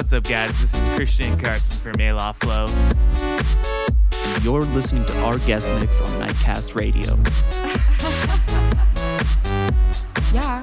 [0.00, 0.58] What's up, guys?
[0.58, 2.68] This is Christian Carson from Aloft Flow.
[4.40, 7.16] You're listening to our guest mix on Nightcast Radio.
[10.32, 10.62] yeah,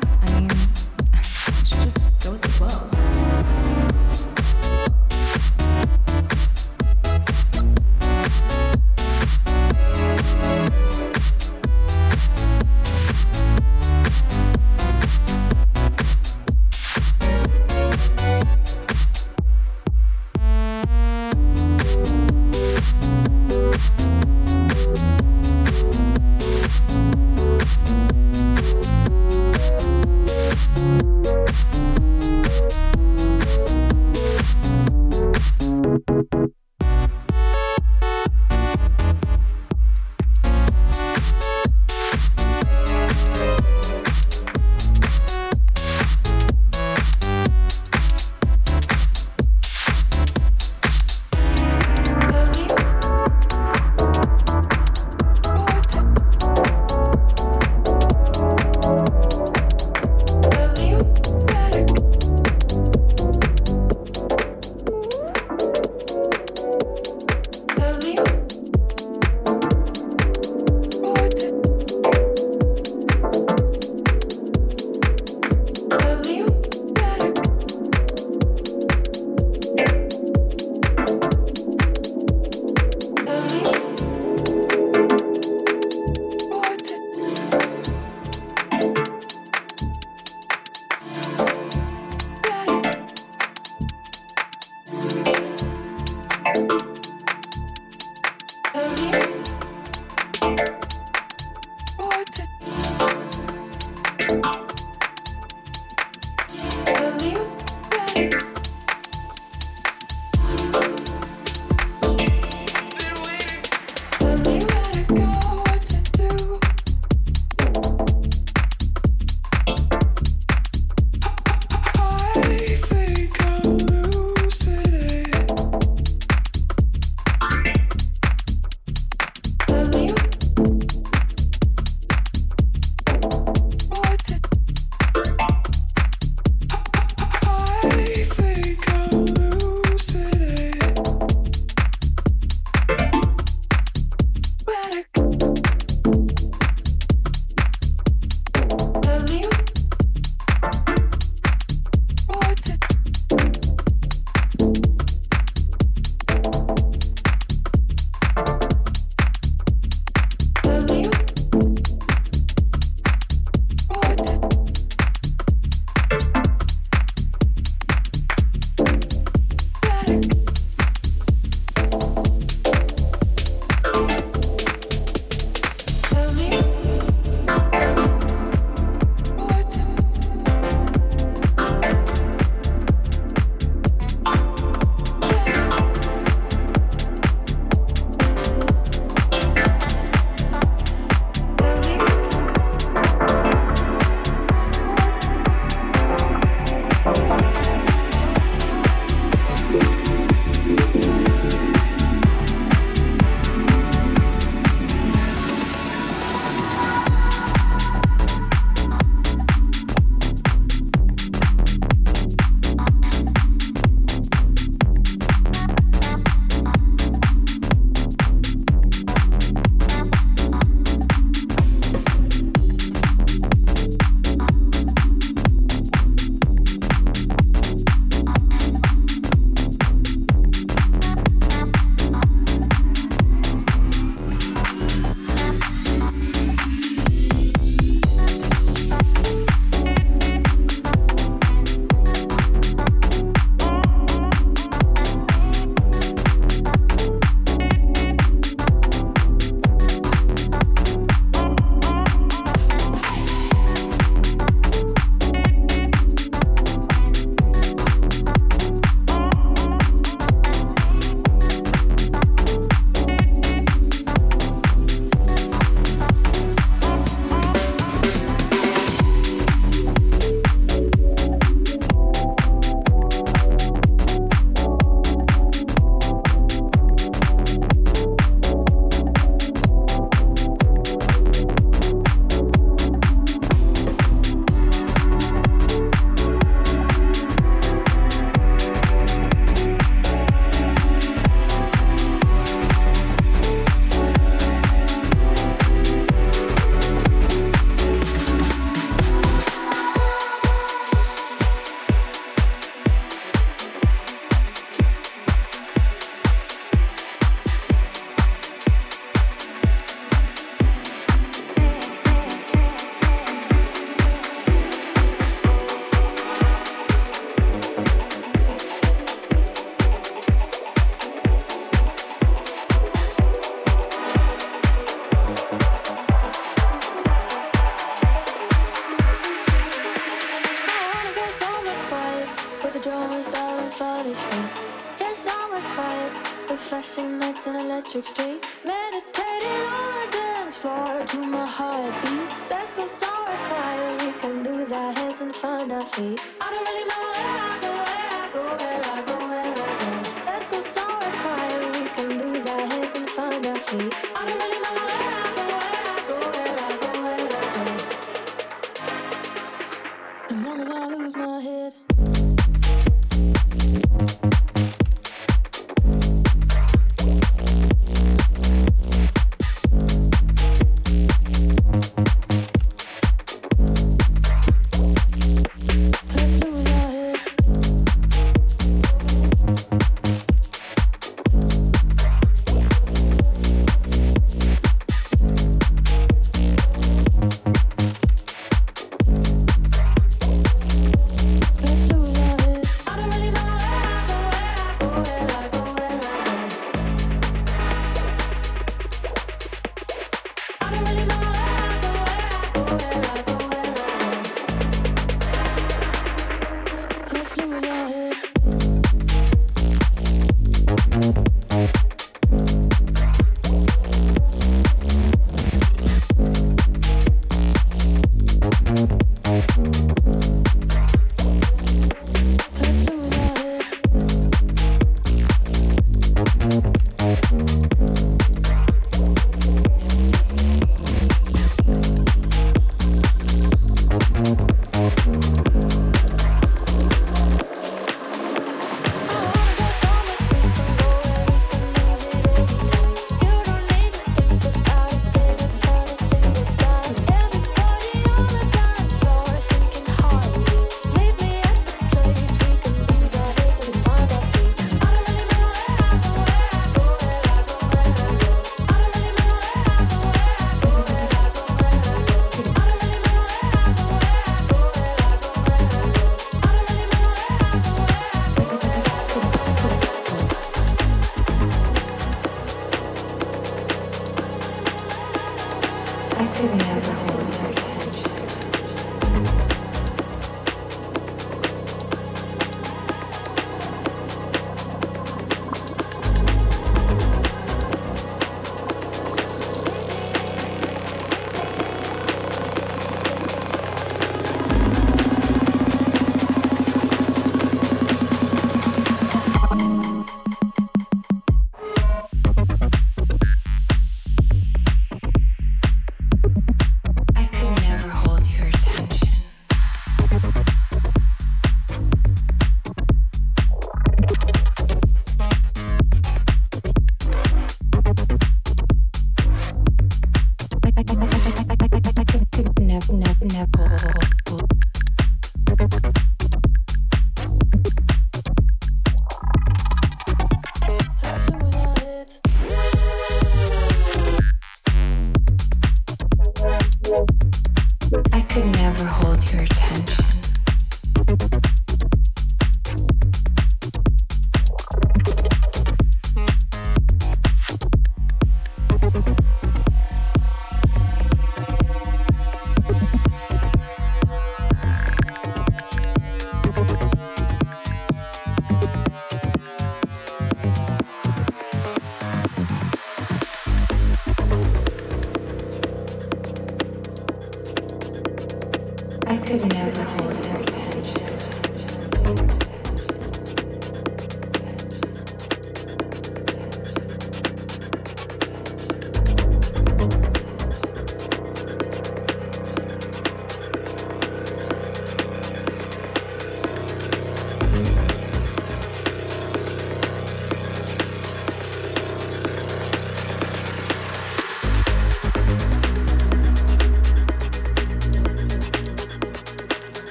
[342.88, 343.98] sorrow choir.
[344.06, 346.19] We can lose our heads in front of feet.
[346.39, 347.56] I don't really know what I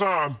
[0.00, 0.36] time.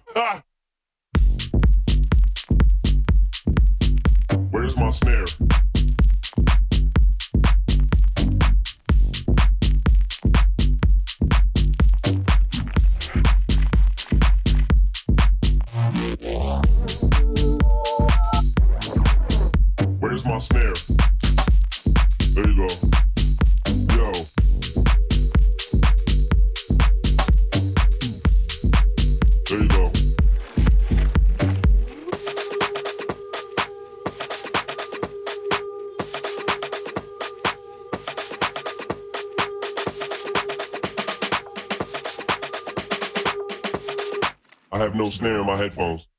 [45.60, 46.09] headphones.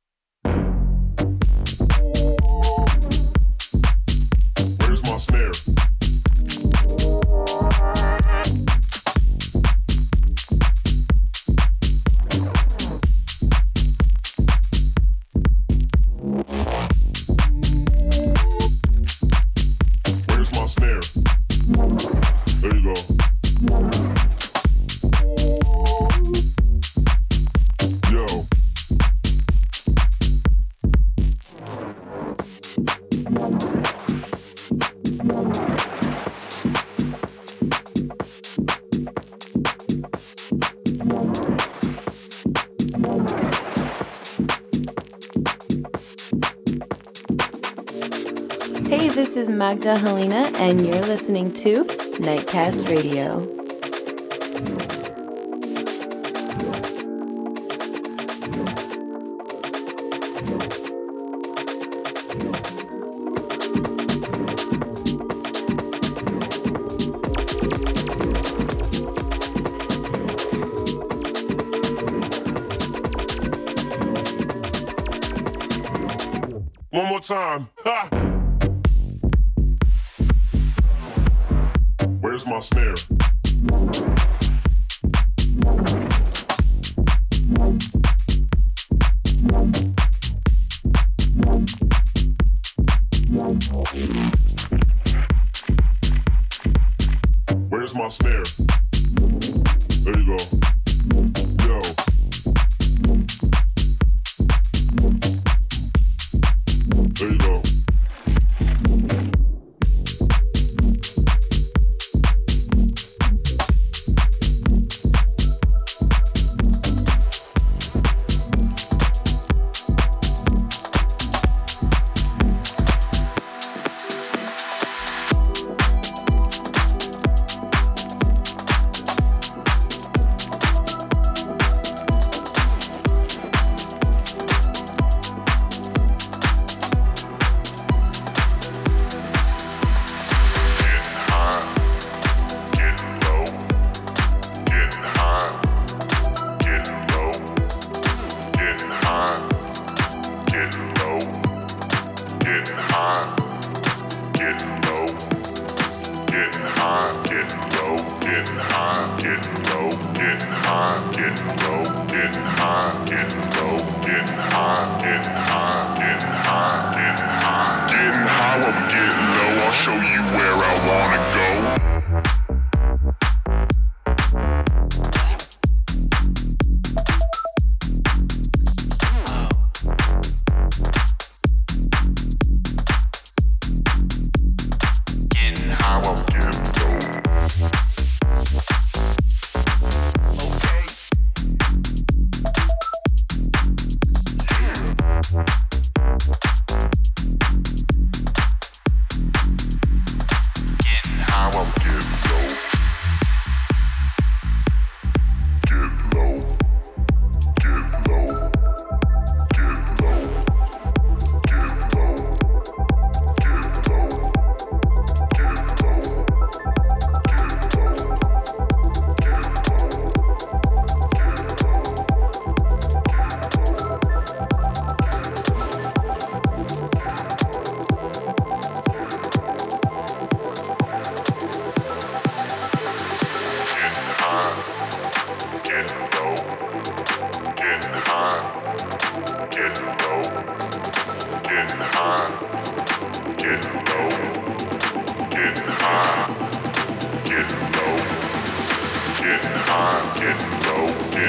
[49.72, 53.61] Magdalena, and you're listening to Nightcast Radio.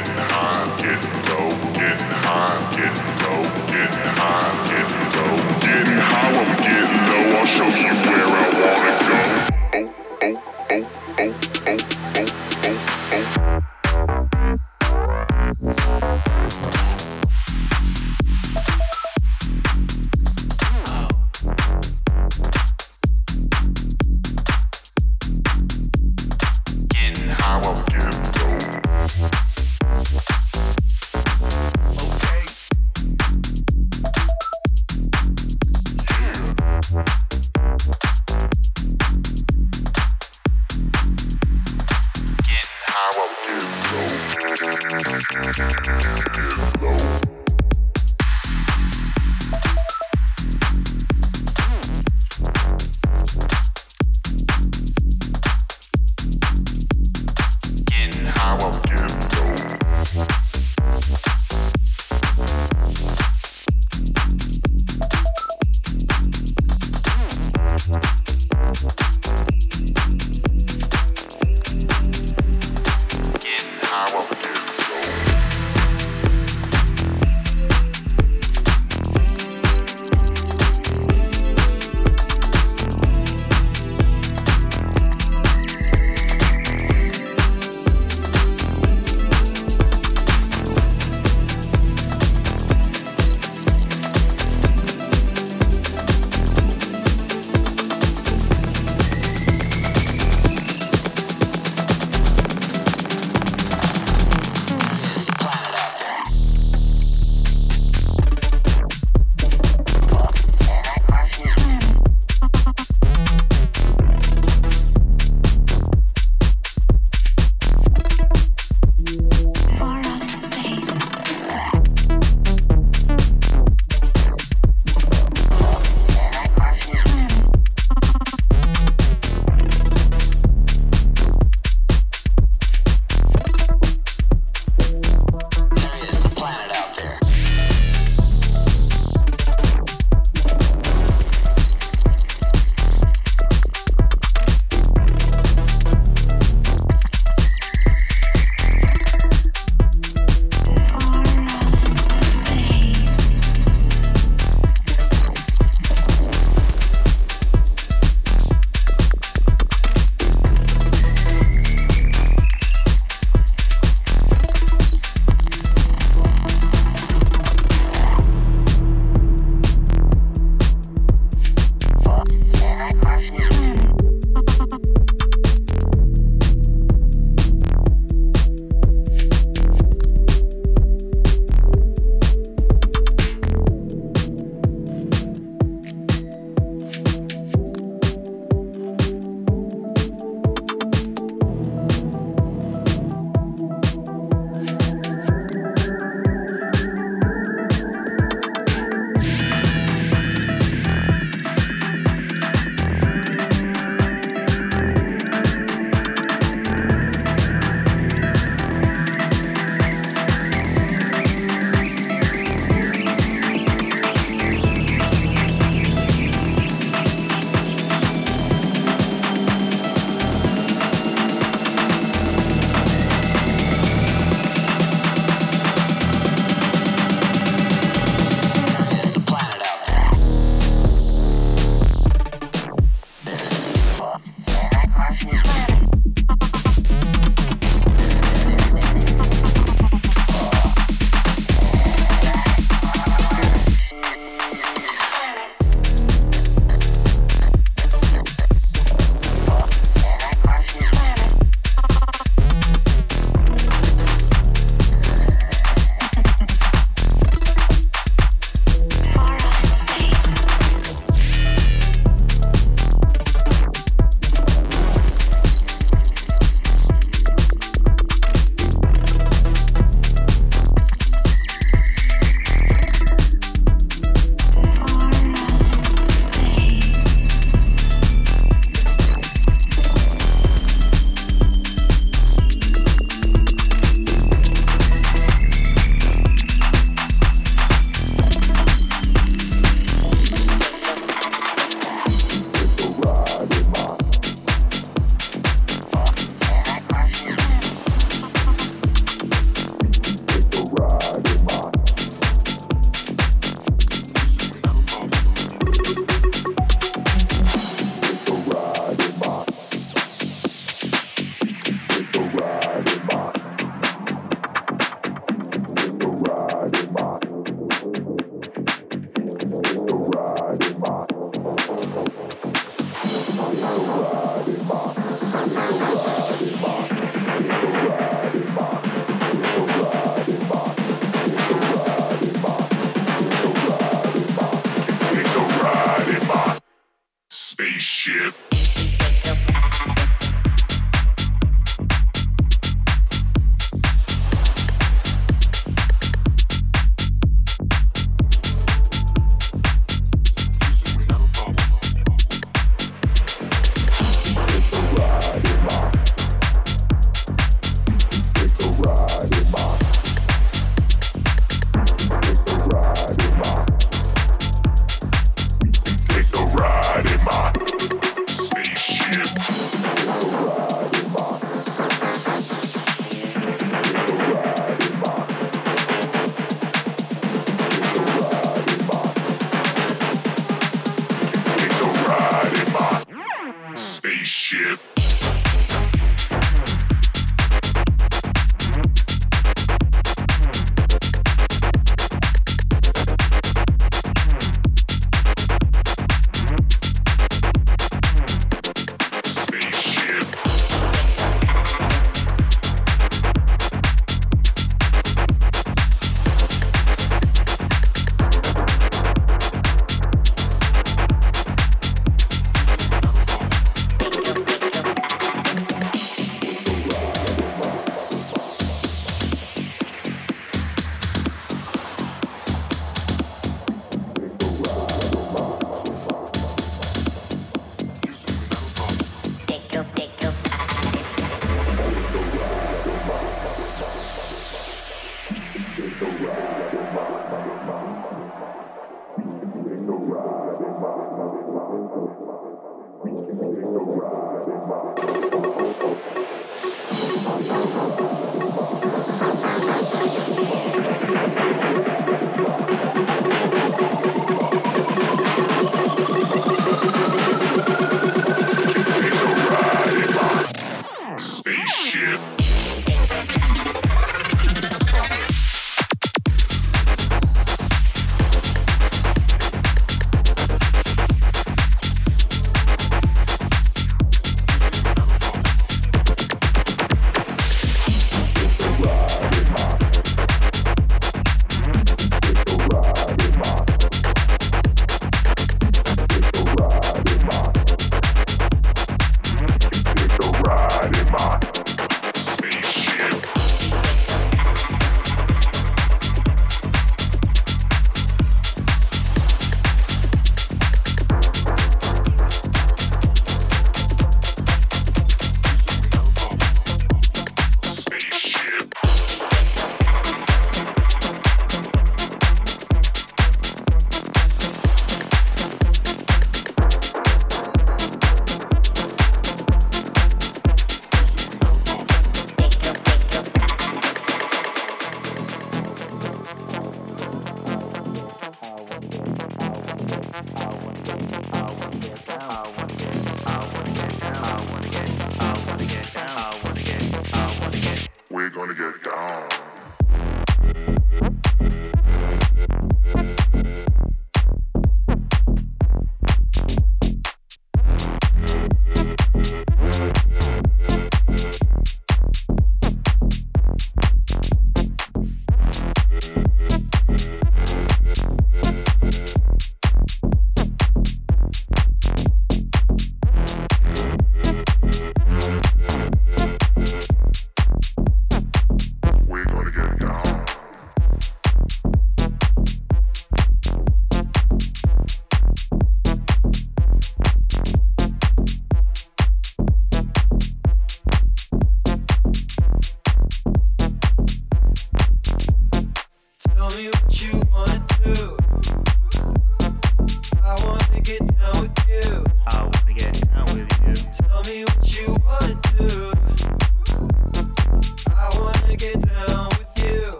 [0.00, 3.09] getting high, getting low, getting high, getting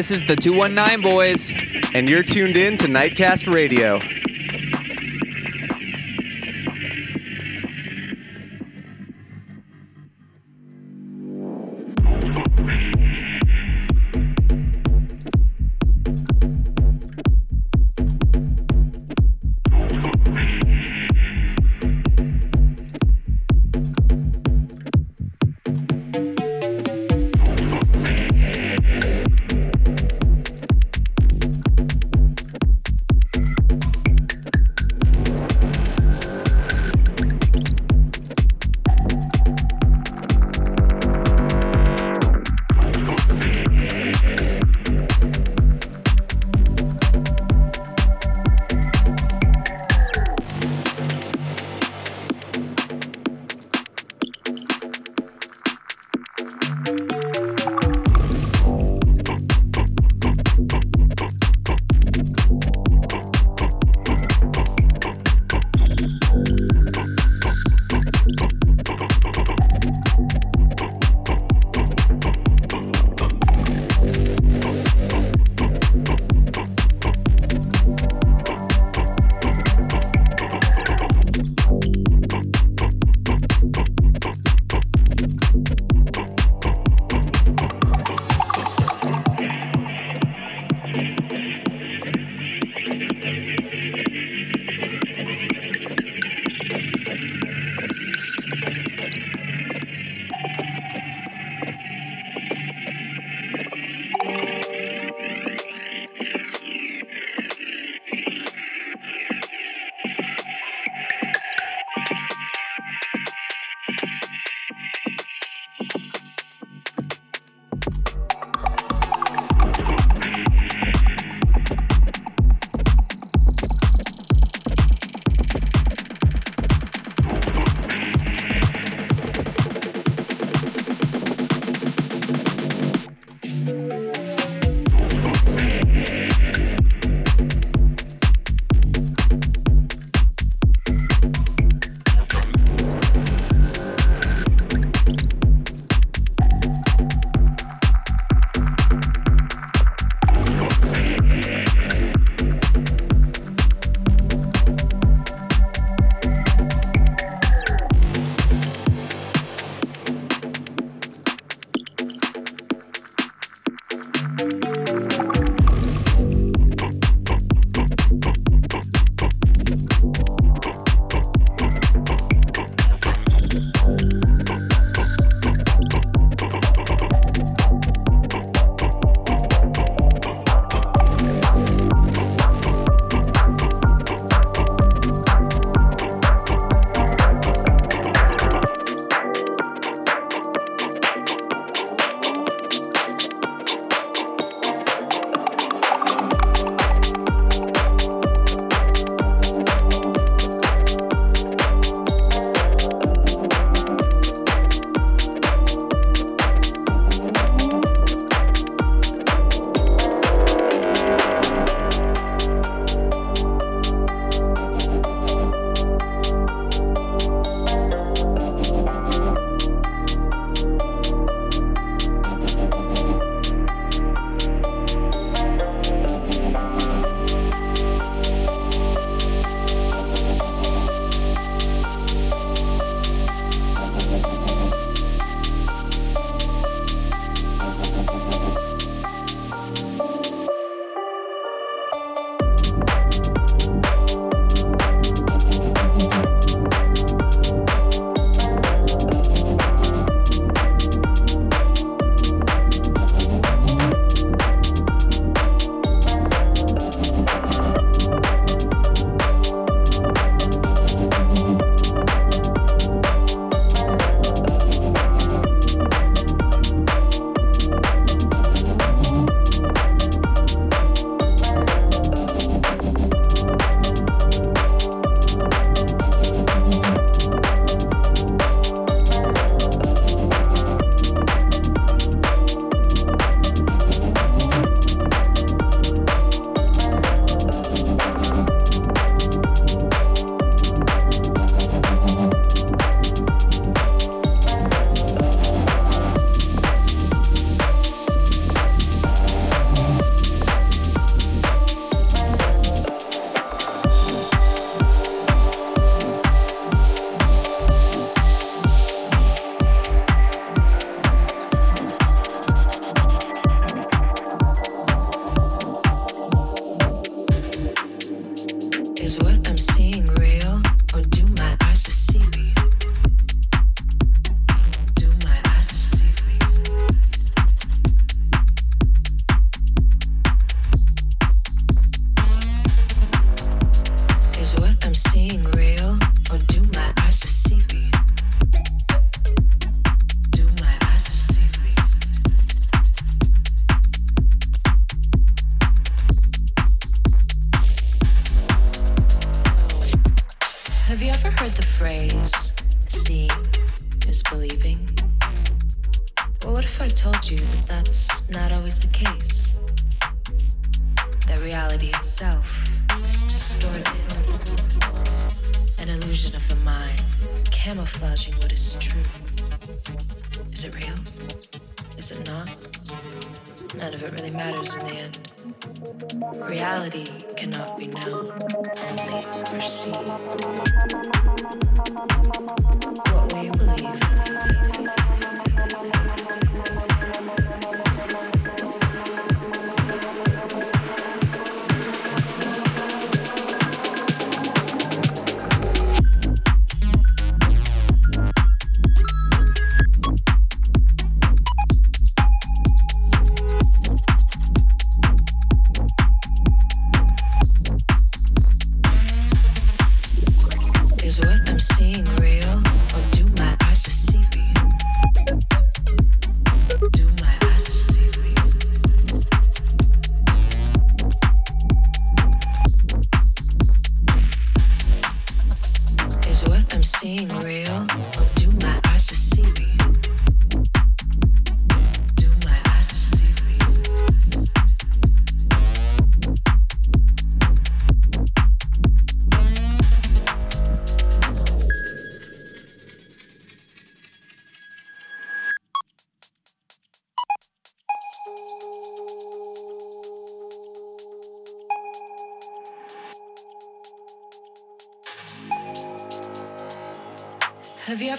[0.00, 1.54] this is the 219 boys.
[1.92, 4.00] And you're tuned in to Nightcast Radio.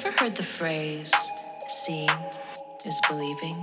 [0.03, 1.13] ever heard the phrase,
[1.67, 2.09] seeing
[2.85, 3.55] is believing?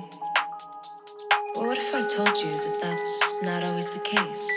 [1.57, 4.49] Well, what if I told you that that's not always the case?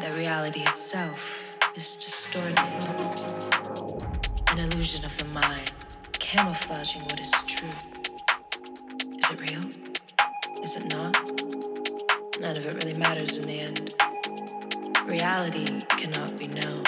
[0.00, 2.58] That reality itself is distorted,
[4.48, 5.70] an illusion of the mind,
[6.18, 7.68] camouflaging what is true.
[9.06, 9.62] Is it real?
[10.64, 11.14] Is it not?
[12.40, 13.94] None of it really matters in the end.
[15.06, 16.84] Reality cannot be known,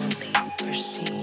[0.00, 1.15] only perceived.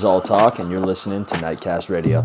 [0.00, 2.24] Is All Talk, and you're listening to Nightcast Radio.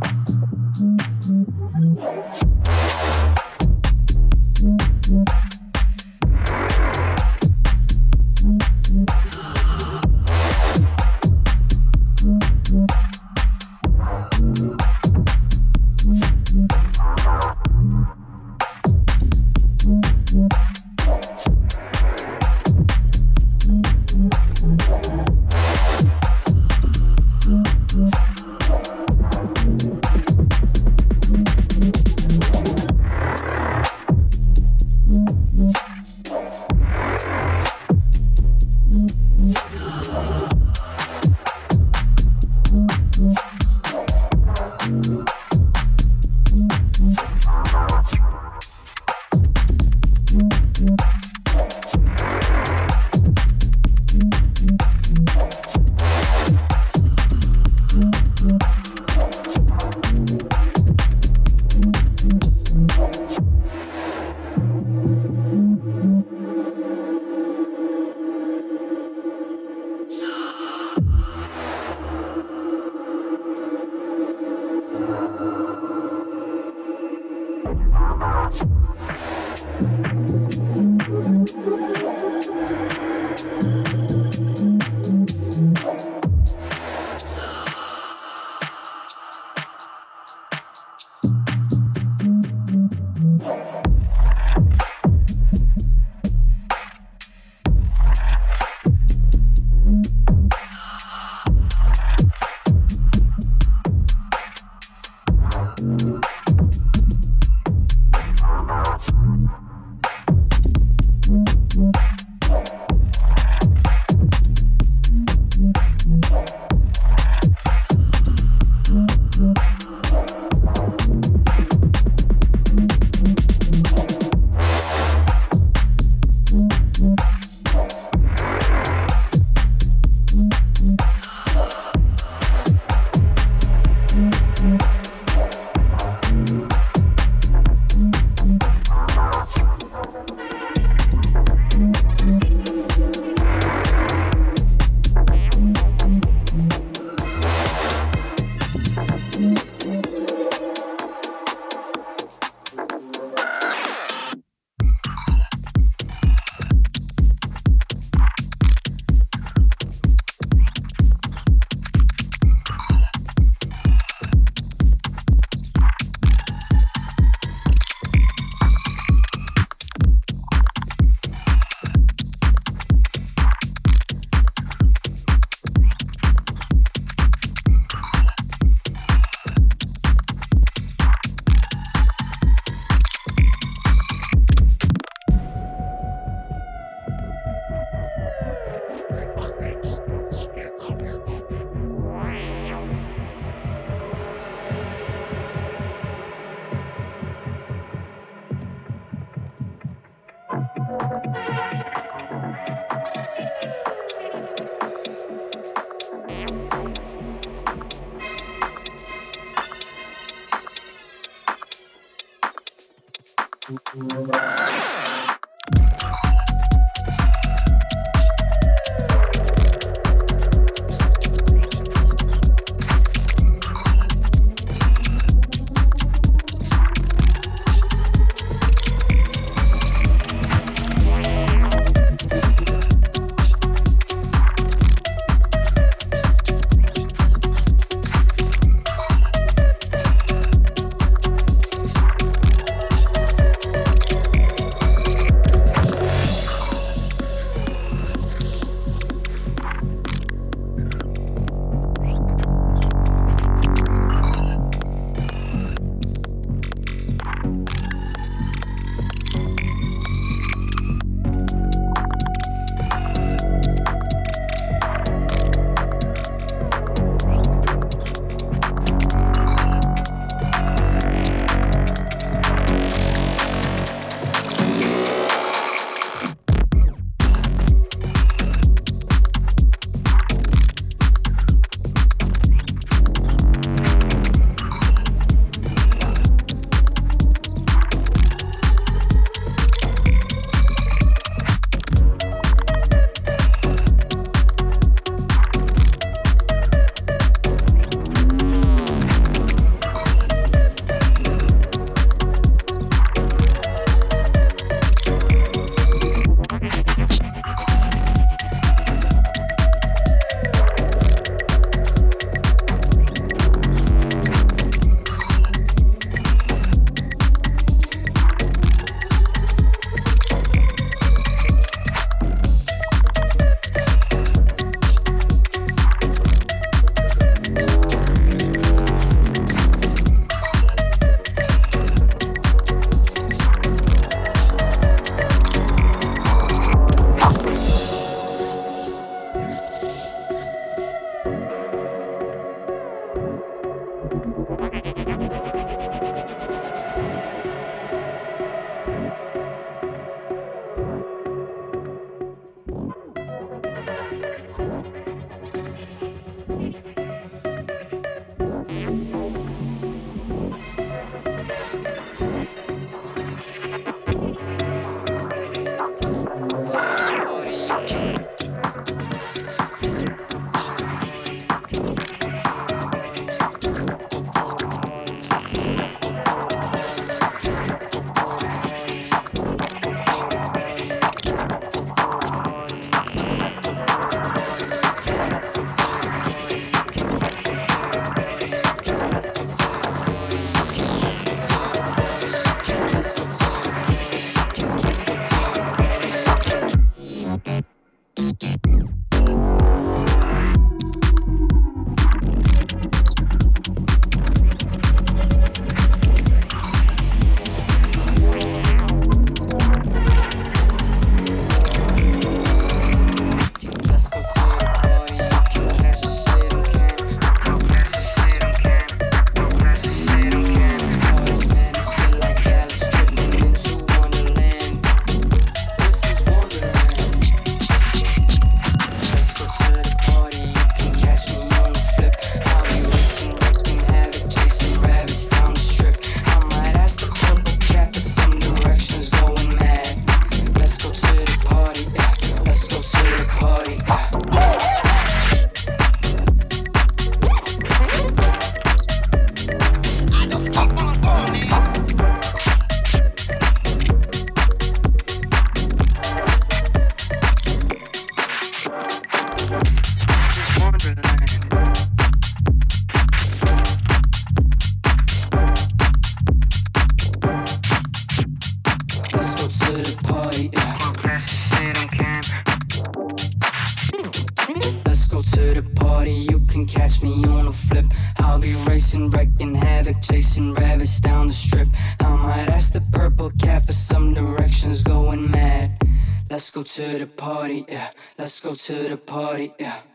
[488.46, 489.95] Go to the party, yeah.